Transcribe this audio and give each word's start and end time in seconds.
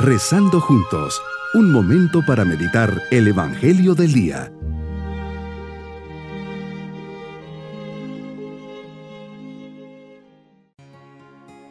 Rezando 0.00 0.60
juntos, 0.60 1.20
un 1.54 1.72
momento 1.72 2.20
para 2.24 2.44
meditar 2.44 3.02
el 3.10 3.26
Evangelio 3.26 3.96
del 3.96 4.12
Día. 4.12 4.52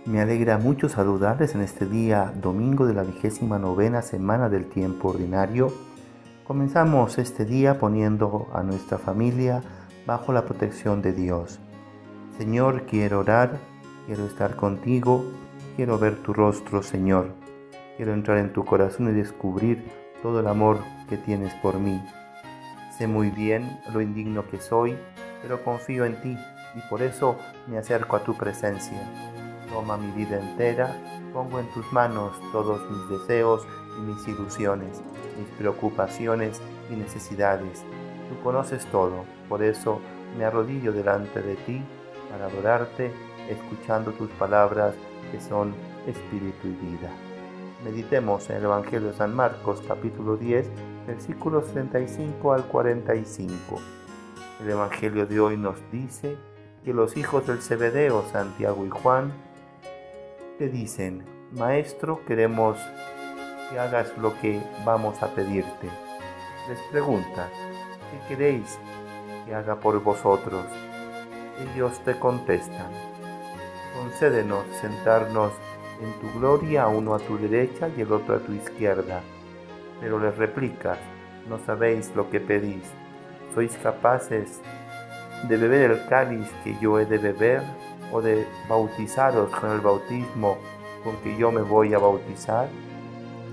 Me 0.06 0.20
alegra 0.20 0.58
mucho 0.58 0.90
saludarles 0.90 1.56
en 1.56 1.62
este 1.62 1.86
día, 1.86 2.34
domingo 2.42 2.86
de 2.86 2.96
la 2.96 3.04
vigésima 3.04 3.60
novena 3.60 4.02
semana 4.02 4.50
del 4.50 4.66
tiempo 4.66 5.12
ordinario. 5.12 5.72
Comenzamos 6.46 7.20
este 7.20 7.46
día 7.46 7.80
poniendo 7.80 8.50
a 8.54 8.62
nuestra 8.62 8.98
familia 8.98 9.64
bajo 10.06 10.34
la 10.34 10.44
protección 10.44 11.02
de 11.02 11.14
Dios. 11.14 11.60
Señor, 12.38 12.88
quiero 12.88 13.20
orar, 13.20 13.58
quiero 14.06 14.26
estar 14.26 14.58
contigo, 14.58 15.24
quiero 15.78 15.98
ver 15.98 16.18
tu 16.18 16.34
rostro, 16.34 16.84
Señor. 16.84 17.47
Quiero 17.98 18.14
entrar 18.14 18.38
en 18.38 18.54
tu 18.54 18.64
corazón 18.64 19.10
y 19.10 19.12
descubrir 19.12 19.84
todo 20.22 20.40
el 20.40 20.48
amor 20.48 20.78
que 21.10 21.18
tienes 21.18 21.52
por 21.56 21.80
mí. 21.80 22.00
Sé 22.96 23.08
muy 23.08 23.32
bien 23.32 23.80
lo 23.92 24.02
indigno 24.02 24.48
que 24.48 24.60
soy, 24.60 24.96
pero 25.42 25.64
confío 25.64 26.06
en 26.06 26.22
ti 26.22 26.38
y 26.76 26.90
por 26.92 27.02
eso 27.02 27.38
me 27.66 27.80
acerco 27.80 28.16
a 28.16 28.24
tu 28.24 28.38
presencia. 28.38 29.02
Toma 29.74 29.98
mi 29.98 30.12
vida 30.12 30.40
entera, 30.40 30.96
pongo 31.34 31.60
en 31.60 31.66
tus 31.74 31.92
manos 31.92 32.40
todos 32.52 32.80
mis 32.92 33.20
deseos 33.20 33.66
y 33.98 34.02
mis 34.02 34.28
ilusiones, 34.28 35.02
mis 35.36 35.48
preocupaciones 35.58 36.62
y 36.92 36.96
necesidades. 36.96 37.84
Tú 38.30 38.40
conoces 38.44 38.86
todo, 38.92 39.26
por 39.50 39.64
eso 39.64 40.02
me 40.38 40.46
arrodillo 40.46 40.92
delante 40.92 41.42
de 41.42 41.56
ti 41.56 41.82
para 42.30 42.46
adorarte, 42.46 43.12
escuchando 43.50 44.12
tus 44.12 44.30
palabras 44.32 44.94
que 45.32 45.42
son 45.42 45.74
espíritu 46.06 46.68
y 46.68 46.74
vida. 46.74 47.27
Meditemos 47.84 48.50
en 48.50 48.56
el 48.56 48.64
Evangelio 48.64 49.10
de 49.10 49.14
San 49.14 49.36
Marcos 49.36 49.84
capítulo 49.88 50.36
10 50.36 50.68
versículos 51.06 51.68
35 51.74 52.54
al 52.54 52.66
45. 52.66 53.80
El 54.62 54.70
Evangelio 54.72 55.28
de 55.28 55.40
hoy 55.40 55.58
nos 55.58 55.78
dice 55.92 56.38
que 56.84 56.92
los 56.92 57.16
hijos 57.18 57.46
del 57.46 57.62
Zebedeo, 57.62 58.24
Santiago 58.32 58.84
y 58.84 58.90
Juan, 58.90 59.32
te 60.58 60.70
dicen, 60.70 61.24
Maestro, 61.52 62.26
queremos 62.26 62.78
que 63.70 63.78
hagas 63.78 64.18
lo 64.18 64.34
que 64.42 64.60
vamos 64.84 65.22
a 65.22 65.28
pedirte. 65.36 65.88
Les 66.68 66.80
pregunta, 66.92 67.48
¿qué 68.12 68.36
queréis 68.36 68.80
que 69.46 69.54
haga 69.54 69.80
por 69.80 70.02
vosotros? 70.02 70.66
Ellos 71.60 72.00
te 72.04 72.18
contestan, 72.18 72.92
concédenos 73.96 74.66
sentarnos 74.82 75.54
en 76.02 76.14
tu 76.20 76.40
gloria, 76.40 76.88
uno 76.88 77.16
a 77.16 77.20
tu 77.20 77.38
derecha 77.38 77.90
y 77.96 78.02
el 78.02 78.12
otro 78.12 78.36
a 78.36 78.40
tu 78.40 78.54
izquierda. 78.54 79.22
Pero 80.00 80.20
les 80.20 80.38
replicas, 80.38 80.98
no 81.50 81.58
sabéis 81.60 82.12
lo 82.16 82.30
que 82.30 82.40
pedís. 82.40 82.84
¿Sois 83.54 83.76
capaces 83.78 84.62
de 85.48 85.58
beber 85.58 85.92
el 85.92 86.06
cáliz 86.08 86.48
que 86.64 86.76
yo 86.80 87.00
he 87.00 87.06
de 87.06 87.18
beber 87.18 87.64
o 88.12 88.22
de 88.22 88.46
bautizaros 88.70 89.50
con 89.52 89.72
el 89.72 89.82
bautismo 89.82 90.58
con 91.04 91.16
que 91.18 91.36
yo 91.38 91.52
me 91.52 91.62
voy 91.62 91.94
a 91.94 92.00
bautizar? 92.00 92.68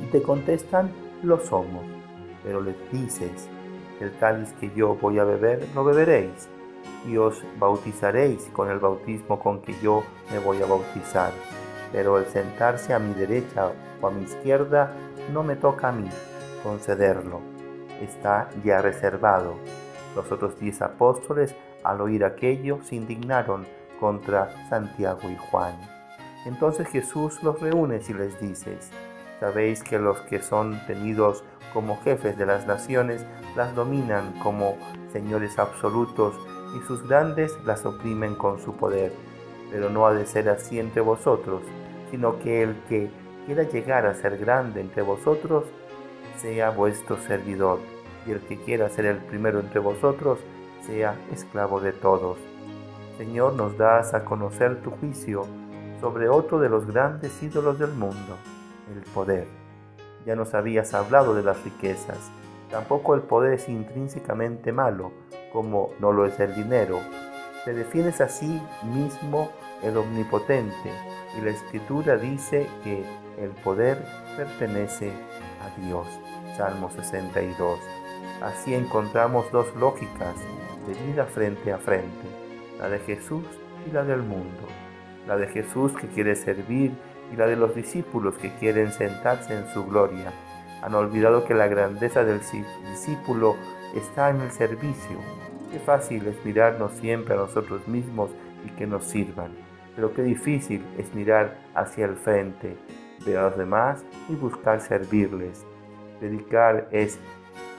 Y 0.03 0.07
te 0.07 0.21
contestan, 0.23 0.91
lo 1.23 1.39
somos. 1.41 1.85
Pero 2.43 2.61
les 2.61 2.77
dices, 2.93 3.49
el 4.01 4.15
cáliz 4.19 4.53
que 4.61 4.71
yo 4.75 4.97
voy 4.97 5.19
a 5.19 5.25
beber, 5.25 5.67
lo 5.75 5.85
beberéis, 5.85 6.49
y 7.07 7.17
os 7.17 7.43
bautizaréis 7.59 8.51
con 8.53 8.71
el 8.71 8.79
bautismo 8.79 9.39
con 9.39 9.61
que 9.63 9.75
yo 9.81 10.03
me 10.31 10.39
voy 10.39 10.61
a 10.63 10.67
bautizar. 10.67 11.33
Pero 11.95 12.19
el 12.19 12.27
sentarse 12.27 12.93
a 12.93 12.99
mi 12.99 13.15
derecha 13.15 13.71
o 14.03 14.09
a 14.09 14.11
mi 14.11 14.25
izquierda 14.25 14.93
no 15.33 15.45
me 15.45 15.55
toca 15.55 15.91
a 15.91 15.93
mí 15.93 16.11
concederlo. 16.65 17.41
Está 18.01 18.49
ya 18.65 18.83
reservado. 18.83 19.55
Los 20.17 20.33
otros 20.33 20.59
diez 20.59 20.83
apóstoles, 20.83 21.55
al 21.85 22.01
oír 22.01 22.25
aquello, 22.25 22.81
se 22.83 22.97
indignaron 22.97 23.65
contra 24.01 24.69
Santiago 24.69 25.31
y 25.31 25.37
Juan. 25.37 25.77
Entonces 26.47 26.89
Jesús 26.89 27.41
los 27.45 27.61
reúne 27.61 28.01
y 28.09 28.13
les 28.13 28.41
dice, 28.41 28.77
Sabéis 29.39 29.85
que 29.85 30.01
los 30.01 30.21
que 30.23 30.43
son 30.43 30.85
tenidos 30.89 31.45
como 31.73 32.01
jefes 32.03 32.37
de 32.37 32.47
las 32.47 32.67
naciones 32.67 33.25
las 33.55 33.73
dominan 33.77 34.33
como 34.43 34.77
señores 35.13 35.61
absolutos 35.61 36.35
y 36.77 36.85
sus 36.89 37.07
grandes 37.07 37.53
las 37.65 37.87
oprimen 37.87 38.35
con 38.35 38.59
su 38.59 38.75
poder. 38.75 39.13
Pero 39.71 39.91
no 39.91 40.07
ha 40.07 40.13
de 40.13 40.27
ser 40.27 40.49
así 40.49 40.81
entre 40.81 41.01
vosotros, 41.01 41.63
sino 42.15 42.39
que 42.39 42.63
el 42.63 42.77
que 42.89 43.11
quiera 43.45 43.65
llegar 43.65 44.07
a 44.07 44.15
ser 44.15 44.39
grande 44.39 44.81
entre 44.81 45.03
vosotros, 45.03 45.65
sea 46.37 46.71
vuestro 46.71 47.17
servidor, 47.17 47.81
y 48.25 48.31
el 48.31 48.39
que 48.39 48.57
quiera 48.57 48.89
ser 48.89 49.07
el 49.07 49.17
primero 49.17 49.59
entre 49.59 49.81
vosotros, 49.81 50.39
sea 50.87 51.17
esclavo 51.33 51.81
de 51.81 51.93
todos. 51.93 52.39
Señor, 53.19 53.55
nos 53.55 53.77
das 53.77 54.15
a 54.15 54.25
conocer 54.25 54.81
tu 54.81 54.93
juicio 54.93 55.45
sobre 56.01 56.29
otro 56.29 56.61
de 56.61 56.69
los 56.69 56.87
grandes 56.87 57.43
ídolos 57.43 57.81
del 57.81 57.91
mundo 57.91 58.37
el 58.95 59.03
poder. 59.13 59.49
Ya 60.25 60.37
nos 60.37 60.55
habías 60.55 60.95
hablado 60.95 61.35
de 61.35 61.43
las 61.43 61.65
riquezas. 61.65 62.31
Tampoco 62.71 63.17
el 63.17 63.23
poder 63.23 63.55
es 63.55 63.69
intrínsecamente 63.69 64.71
malo, 64.71 65.11
como 65.53 65.91
no 65.99 66.13
lo 66.13 66.27
es 66.27 66.39
el 66.39 66.55
dinero. 66.55 67.01
Te 67.65 67.73
defines 67.73 68.21
a 68.21 68.29
sí 68.29 68.61
mismo 68.83 69.51
el 69.83 69.97
omnipotente 69.97 70.93
y 71.39 71.41
la 71.41 71.51
escritura 71.51 72.19
dice 72.19 72.67
que 72.83 73.05
el 73.39 73.51
poder 73.51 74.05
pertenece 74.37 75.11
a 75.63 75.81
Dios. 75.81 76.07
Salmo 76.59 76.91
62. 76.91 77.79
Así 78.43 78.75
encontramos 78.75 79.51
dos 79.51 79.75
lógicas 79.77 80.35
de 80.87 81.07
vida 81.07 81.25
frente 81.25 81.73
a 81.73 81.79
frente, 81.79 82.29
la 82.79 82.91
de 82.91 82.99
Jesús 82.99 83.45
y 83.89 83.93
la 83.93 84.05
del 84.05 84.23
mundo. 84.23 84.69
La 85.27 85.39
de 85.39 85.47
Jesús 85.49 85.93
que 85.93 86.09
quiere 86.09 86.37
servir 86.37 86.93
y 87.33 87.37
la 87.37 87.47
de 87.47 87.57
los 87.57 87.75
discípulos 87.75 88.35
que 88.35 88.55
quieren 88.57 88.93
sentarse 88.93 89.57
en 89.57 89.67
su 89.73 89.87
gloria. 89.87 90.33
Han 90.83 90.95
olvidado 90.95 91.47
que 91.47 91.55
la 91.55 91.67
grandeza 91.67 92.25
del 92.25 92.41
discípulo 92.91 93.57
está 93.95 94.29
en 94.29 94.43
el 94.43 94.51
servicio. 94.53 95.19
Qué 95.75 95.81
fácil 95.81 96.25
es 96.29 96.37
mirarnos 96.45 96.93
siempre 96.93 97.35
a 97.35 97.37
nosotros 97.37 97.89
mismos 97.89 98.31
y 98.65 98.69
que 98.77 98.87
nos 98.87 99.07
sirvan, 99.07 99.51
pero 99.97 100.15
qué 100.15 100.23
difícil 100.23 100.87
es 100.97 101.13
mirar 101.17 101.57
hacia 101.75 102.07
el 102.07 102.15
frente, 102.15 102.77
ver 103.27 103.39
a 103.39 103.49
los 103.49 103.59
demás 103.59 104.05
y 104.29 104.37
buscar 104.37 104.81
servirles. 104.81 105.67
Dedicar 106.21 106.87
es 106.93 107.19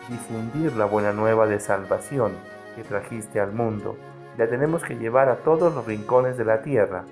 difundir 0.09 0.75
la 0.75 0.83
buena 0.83 1.13
nueva 1.13 1.47
de 1.47 1.61
salvación 1.61 2.33
que 2.75 2.83
trajiste 2.83 3.39
al 3.39 3.53
mundo. 3.53 3.95
La 4.37 4.49
tenemos 4.49 4.83
que 4.83 4.97
llevar 4.97 5.29
a 5.29 5.37
todos 5.37 5.73
los 5.73 5.85
rincones 5.85 6.37
de 6.37 6.43
la 6.43 6.61
tierra. 6.63 7.05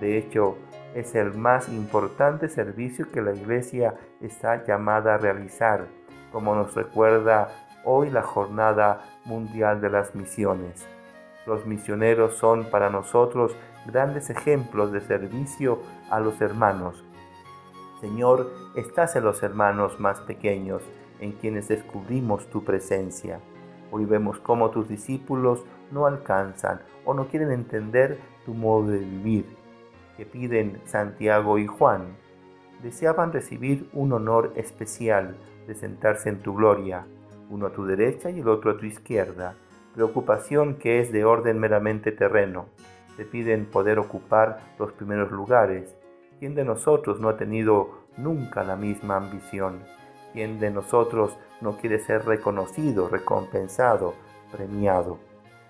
De 0.00 0.16
hecho, 0.16 0.56
es 0.94 1.14
el 1.16 1.34
más 1.34 1.68
importante 1.68 2.48
servicio 2.48 3.12
que 3.12 3.20
la 3.20 3.34
Iglesia 3.34 3.94
está 4.22 4.64
llamada 4.64 5.16
a 5.16 5.18
realizar, 5.18 5.84
como 6.32 6.54
nos 6.54 6.74
recuerda 6.74 7.69
hoy 7.84 8.10
la 8.10 8.22
Jornada 8.22 9.02
Mundial 9.24 9.80
de 9.80 9.90
las 9.90 10.14
Misiones. 10.14 10.86
Los 11.46 11.66
misioneros 11.66 12.34
son 12.34 12.64
para 12.64 12.90
nosotros 12.90 13.56
grandes 13.86 14.30
ejemplos 14.30 14.92
de 14.92 15.00
servicio 15.00 15.80
a 16.10 16.20
los 16.20 16.40
hermanos. 16.40 17.04
Señor, 18.00 18.50
estás 18.76 19.16
en 19.16 19.24
los 19.24 19.42
hermanos 19.42 19.98
más 20.00 20.20
pequeños, 20.20 20.82
en 21.18 21.32
quienes 21.32 21.68
descubrimos 21.68 22.48
tu 22.48 22.64
presencia. 22.64 23.40
Hoy 23.90 24.04
vemos 24.04 24.38
cómo 24.38 24.70
tus 24.70 24.88
discípulos 24.88 25.64
no 25.90 26.06
alcanzan 26.06 26.80
o 27.04 27.14
no 27.14 27.28
quieren 27.28 27.50
entender 27.50 28.18
tu 28.44 28.54
modo 28.54 28.88
de 28.88 28.98
vivir 28.98 29.60
que 30.20 30.26
piden 30.26 30.82
Santiago 30.84 31.56
y 31.56 31.66
Juan, 31.66 32.14
deseaban 32.82 33.32
recibir 33.32 33.88
un 33.94 34.12
honor 34.12 34.52
especial 34.54 35.34
de 35.66 35.74
sentarse 35.74 36.28
en 36.28 36.42
tu 36.42 36.54
gloria, 36.54 37.06
uno 37.50 37.66
a 37.66 37.72
tu 37.72 37.84
derecha 37.84 38.30
y 38.30 38.40
el 38.40 38.48
otro 38.48 38.70
a 38.70 38.78
tu 38.78 38.86
izquierda, 38.86 39.56
preocupación 39.94 40.76
que 40.76 41.00
es 41.00 41.12
de 41.12 41.24
orden 41.24 41.58
meramente 41.58 42.12
terreno. 42.12 42.66
Te 43.16 43.24
piden 43.24 43.66
poder 43.66 43.98
ocupar 43.98 44.60
los 44.78 44.92
primeros 44.92 45.30
lugares. 45.30 45.96
¿Quién 46.38 46.54
de 46.54 46.64
nosotros 46.64 47.20
no 47.20 47.28
ha 47.28 47.36
tenido 47.36 48.04
nunca 48.16 48.64
la 48.64 48.76
misma 48.76 49.16
ambición? 49.16 49.80
¿Quién 50.32 50.60
de 50.60 50.70
nosotros 50.70 51.36
no 51.60 51.76
quiere 51.76 51.98
ser 51.98 52.24
reconocido, 52.24 53.08
recompensado, 53.08 54.14
premiado? 54.52 55.18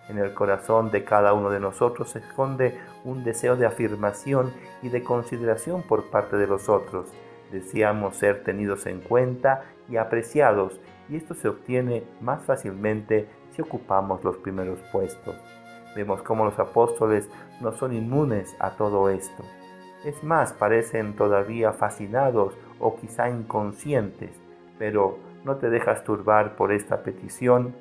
En 0.08 0.18
el 0.18 0.34
corazón 0.34 0.90
de 0.90 1.04
cada 1.04 1.32
uno 1.32 1.50
de 1.50 1.60
nosotros 1.60 2.10
se 2.10 2.18
esconde 2.18 2.78
un 3.04 3.24
deseo 3.24 3.56
de 3.56 3.66
afirmación 3.66 4.52
y 4.82 4.90
de 4.90 5.02
consideración 5.02 5.82
por 5.82 6.10
parte 6.10 6.36
de 6.36 6.46
los 6.46 6.68
otros. 6.68 7.08
Deseamos 7.50 8.16
ser 8.16 8.44
tenidos 8.44 8.86
en 8.86 9.00
cuenta 9.00 9.62
y 9.88 9.96
apreciados 9.96 10.80
y 11.10 11.16
esto 11.16 11.34
se 11.34 11.48
obtiene 11.48 12.04
más 12.20 12.42
fácilmente 12.44 13.28
si 13.50 13.62
ocupamos 13.62 14.22
los 14.22 14.36
primeros 14.38 14.78
puestos. 14.92 15.34
Vemos 15.96 16.22
cómo 16.22 16.44
los 16.44 16.58
apóstoles 16.58 17.28
no 17.60 17.72
son 17.72 17.92
inmunes 17.92 18.54
a 18.60 18.70
todo 18.76 19.10
esto. 19.10 19.44
Es 20.04 20.22
más, 20.22 20.52
parecen 20.52 21.14
todavía 21.14 21.72
fascinados 21.72 22.54
o 22.78 22.96
quizá 22.96 23.28
inconscientes, 23.28 24.30
pero 24.78 25.18
no 25.44 25.56
te 25.56 25.68
dejas 25.68 26.04
turbar 26.04 26.56
por 26.56 26.72
esta 26.72 27.02
petición, 27.02 27.74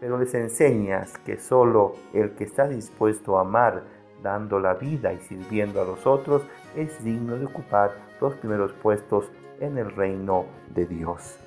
pero 0.00 0.18
les 0.18 0.34
enseñas 0.34 1.16
que 1.18 1.38
solo 1.38 1.94
el 2.12 2.32
que 2.32 2.44
está 2.44 2.66
dispuesto 2.66 3.38
a 3.38 3.42
amar 3.42 3.84
dando 4.22 4.58
la 4.58 4.74
vida 4.74 5.12
y 5.12 5.18
sirviendo 5.20 5.80
a 5.80 5.84
los 5.84 6.06
otros 6.06 6.42
es 6.74 7.04
digno 7.04 7.36
de 7.36 7.46
ocupar 7.46 7.92
los 8.20 8.34
primeros 8.34 8.72
puestos 8.72 9.30
en 9.60 9.78
el 9.78 9.94
reino 9.94 10.46
de 10.74 10.86
Dios. 10.86 11.38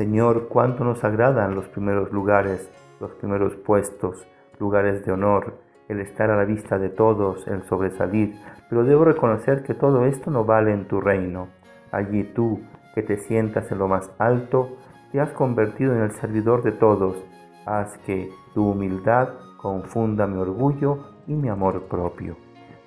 Señor, 0.00 0.48
cuánto 0.48 0.82
nos 0.82 1.04
agradan 1.04 1.54
los 1.54 1.68
primeros 1.68 2.10
lugares, 2.10 2.70
los 3.00 3.10
primeros 3.16 3.54
puestos, 3.56 4.26
lugares 4.58 5.04
de 5.04 5.12
honor, 5.12 5.58
el 5.90 6.00
estar 6.00 6.30
a 6.30 6.38
la 6.38 6.46
vista 6.46 6.78
de 6.78 6.88
todos, 6.88 7.46
el 7.46 7.64
sobresalir, 7.64 8.34
pero 8.70 8.84
debo 8.84 9.04
reconocer 9.04 9.62
que 9.62 9.74
todo 9.74 10.06
esto 10.06 10.30
no 10.30 10.46
vale 10.46 10.72
en 10.72 10.88
tu 10.88 11.02
reino. 11.02 11.48
Allí 11.92 12.24
tú, 12.24 12.62
que 12.94 13.02
te 13.02 13.18
sientas 13.18 13.70
en 13.70 13.78
lo 13.78 13.88
más 13.88 14.10
alto, 14.16 14.70
te 15.12 15.20
has 15.20 15.32
convertido 15.32 15.92
en 15.92 16.00
el 16.00 16.12
servidor 16.12 16.62
de 16.62 16.72
todos. 16.72 17.22
Haz 17.66 17.98
que 17.98 18.30
tu 18.54 18.70
humildad 18.70 19.28
confunda 19.58 20.26
mi 20.26 20.38
orgullo 20.38 21.10
y 21.26 21.34
mi 21.34 21.50
amor 21.50 21.82
propio. 21.90 22.38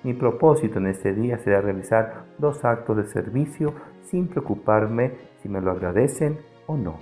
Mi 0.02 0.14
propósito 0.14 0.80
en 0.80 0.88
este 0.88 1.14
día 1.14 1.38
será 1.38 1.60
realizar 1.60 2.24
dos 2.38 2.64
actos 2.64 2.96
de 2.96 3.04
servicio 3.04 3.72
sin 4.02 4.26
preocuparme 4.26 5.12
si 5.40 5.48
me 5.48 5.60
lo 5.60 5.70
agradecen 5.70 6.53
o 6.66 6.76
no. 6.76 6.98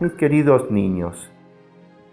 Mis 0.00 0.12
queridos 0.12 0.70
niños, 0.70 1.30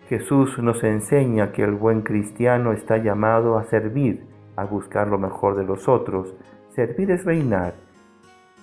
Jesús 0.07 0.57
nos 0.59 0.83
enseña 0.83 1.51
que 1.51 1.63
el 1.63 1.73
buen 1.73 2.01
cristiano 2.01 2.73
está 2.73 2.97
llamado 2.97 3.57
a 3.57 3.65
servir, 3.65 4.25
a 4.55 4.65
buscar 4.65 5.07
lo 5.07 5.19
mejor 5.19 5.55
de 5.55 5.63
los 5.63 5.87
otros. 5.87 6.33
Servir 6.71 7.11
es 7.11 7.23
reinar, 7.25 7.73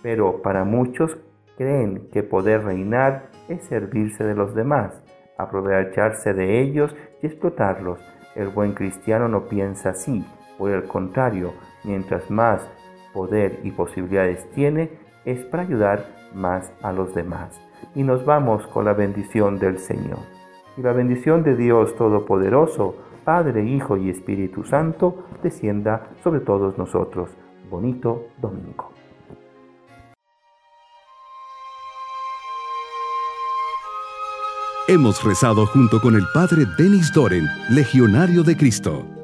pero 0.03 0.43
para 0.43 0.65
muchos 0.65 1.17
creen 1.57 2.09
que 2.13 2.23
poder 2.23 2.65
reinar 2.65 3.31
es 3.49 3.65
servirse 3.65 4.25
de 4.25 4.35
los 4.35 4.55
demás, 4.55 5.03
aprovecharse 5.39 6.35
de 6.35 6.61
ellos 6.61 6.95
y 7.23 7.27
explotarlos. 7.27 8.01
El 8.35 8.49
buen 8.49 8.73
cristiano 8.73 9.29
no 9.29 9.47
piensa 9.47 9.91
así, 9.91 10.25
por 10.59 10.71
el 10.71 10.85
contrario, 10.85 11.53
mientras 11.85 12.31
más 12.31 12.69
poder 13.13 13.61
y 13.63 13.71
posibilidades 13.71 14.51
tiene, 14.51 14.91
es 15.25 15.45
para 15.45 15.63
ayudar 15.63 16.05
más 16.35 16.73
a 16.83 16.93
los 16.93 17.15
demás. 17.15 17.66
Y 17.95 18.03
nos 18.03 18.25
vamos 18.25 18.67
con 18.67 18.85
la 18.85 18.93
bendición 18.93 19.59
del 19.59 19.79
Señor. 19.79 20.19
Y 20.77 20.83
la 20.83 20.93
bendición 20.93 21.43
de 21.43 21.57
Dios 21.57 21.97
Todopoderoso, 21.97 22.95
Padre, 23.25 23.65
Hijo 23.65 23.97
y 23.97 24.11
Espíritu 24.11 24.65
Santo, 24.65 25.25
descienda 25.43 26.11
sobre 26.23 26.41
todos 26.41 26.77
nosotros. 26.79 27.31
Bonito 27.71 28.27
domingo. 28.41 28.93
Hemos 34.89 35.25
rezado 35.25 35.67
junto 35.67 36.01
con 36.01 36.15
el 36.15 36.23
Padre 36.33 36.65
Denis 36.79 37.13
Doren, 37.13 37.45
Legionario 37.71 38.45
de 38.45 38.57
Cristo. 38.57 39.16